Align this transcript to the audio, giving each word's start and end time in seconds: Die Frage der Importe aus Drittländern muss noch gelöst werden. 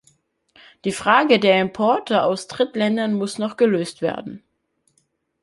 Die 0.83 0.93
Frage 0.93 1.37
der 1.39 1.61
Importe 1.61 2.23
aus 2.23 2.47
Drittländern 2.47 3.13
muss 3.13 3.37
noch 3.37 3.55
gelöst 3.55 4.01
werden. 4.01 4.41